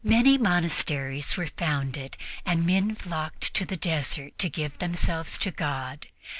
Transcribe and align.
Many 0.03 0.39
monasteries 0.39 1.37
were 1.37 1.45
founded, 1.57 2.17
and 2.43 2.65
men 2.65 2.95
flocked 2.95 3.53
to 3.53 3.65
the 3.67 3.77
desert 3.77 4.35
to 4.39 4.49
give 4.49 4.79
themselves 4.79 5.37
to 5.37 5.51
God. 5.51 6.07